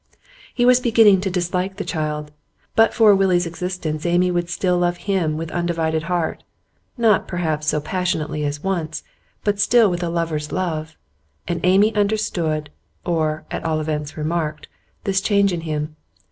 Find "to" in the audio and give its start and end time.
1.21-1.29